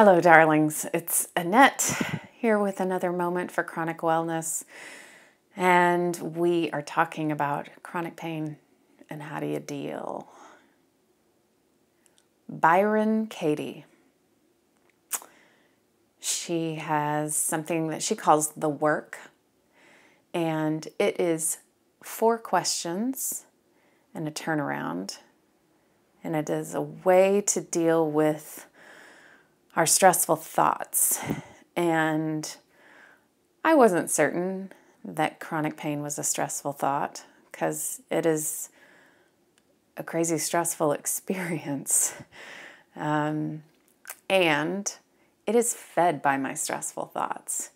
[0.00, 0.86] Hello, darlings.
[0.94, 4.62] It's Annette here with another moment for chronic wellness.
[5.56, 8.58] And we are talking about chronic pain
[9.10, 10.28] and how do you deal.
[12.48, 13.86] Byron Katie.
[16.20, 19.18] She has something that she calls the work,
[20.32, 21.58] and it is
[22.04, 23.46] four questions
[24.14, 25.18] and a turnaround.
[26.22, 28.67] And it is a way to deal with
[29.78, 31.20] our stressful thoughts.
[31.76, 32.56] And
[33.64, 34.72] I wasn't certain
[35.04, 38.70] that chronic pain was a stressful thought because it is
[39.96, 42.12] a crazy stressful experience.
[42.96, 43.62] Um,
[44.28, 44.92] and
[45.46, 47.70] it is fed by my stressful thoughts.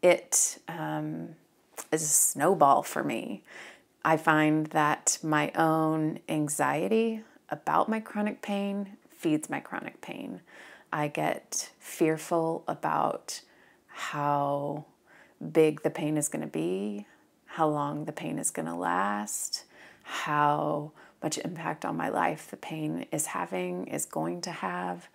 [0.00, 1.36] It um,
[1.92, 3.42] is a snowball for me.
[4.02, 10.40] I find that my own anxiety about my chronic pain feeds my chronic pain.
[10.92, 13.40] I get fearful about
[13.86, 14.84] how
[15.52, 17.06] big the pain is going to be,
[17.46, 19.64] how long the pain is going to last,
[20.02, 25.08] how much impact on my life the pain is having, is going to have,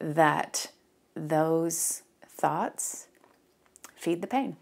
[0.00, 0.70] that
[1.14, 3.08] those thoughts
[3.96, 4.56] feed the pain.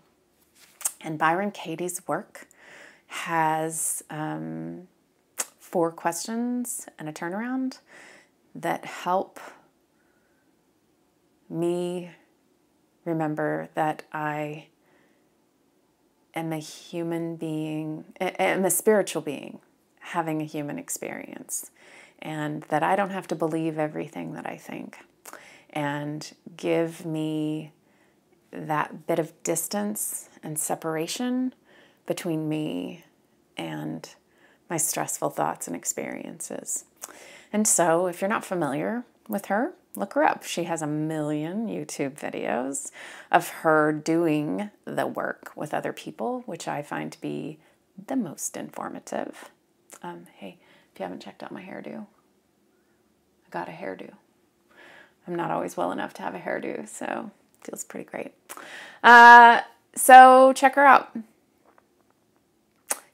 [1.01, 2.49] And Byron Katie's work
[3.09, 4.89] has um,
[5.59, 7.79] four questions and a turnaround
[8.55, 9.39] that help
[11.49, 12.11] me
[13.05, 14.67] remember that I
[16.35, 19.61] am a human being, am a spiritual being
[20.01, 21.71] having a human experience,
[22.21, 24.99] and that I don't have to believe everything that I think,
[25.71, 27.73] and give me
[28.53, 31.55] that bit of distance and separation
[32.07, 33.05] between me
[33.57, 34.09] and
[34.71, 36.85] my stressful thoughts and experiences.
[37.53, 40.45] And so, if you're not familiar with her, look her up.
[40.45, 42.91] She has a million YouTube videos
[43.31, 47.59] of her doing the work with other people, which I find to be
[48.07, 49.51] the most informative.
[50.03, 50.59] Um, hey,
[50.93, 52.07] if you haven't checked out my hairdo,
[53.47, 54.13] I got a hairdo.
[55.27, 57.31] I'm not always well enough to have a hairdo, so
[57.61, 58.35] it feels pretty great.
[59.03, 59.63] Uh,
[59.95, 61.17] so check her out.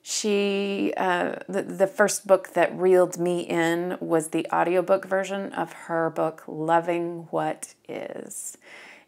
[0.05, 5.73] She, uh, the, the first book that reeled me in was the audiobook version of
[5.73, 8.59] her book, Loving What Is.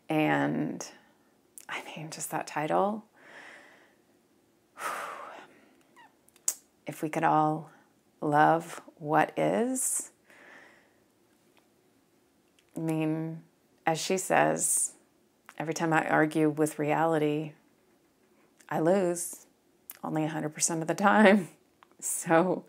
[0.09, 0.87] And
[1.69, 3.05] I mean, just that title.
[6.87, 7.71] If we could all
[8.21, 10.13] love what is,
[12.77, 13.43] I mean,
[13.87, 14.93] as she says,
[15.59, 17.53] every time I argue with reality,
[18.69, 19.44] I lose
[20.05, 21.49] only 100% of the time.
[22.01, 22.65] So,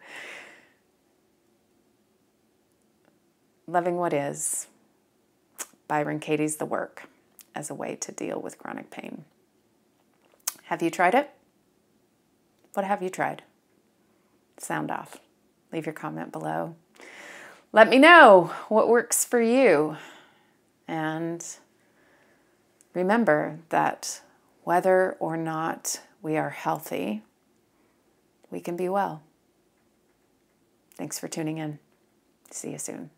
[3.68, 4.68] loving what is,
[5.90, 7.10] Byron Katie's The Work
[7.54, 9.26] as a way to deal with chronic pain.
[10.66, 11.32] Have you tried it?
[12.74, 13.44] What have you tried?
[14.58, 15.18] Sound off.
[15.74, 16.76] Leave your comment below.
[17.72, 19.98] Let me know what works for you.
[20.88, 21.46] And
[22.94, 24.22] remember that
[24.64, 27.22] whether or not we are healthy,
[28.50, 29.22] we can be well.
[30.98, 31.78] Thanks for tuning in.
[32.50, 33.12] See you soon.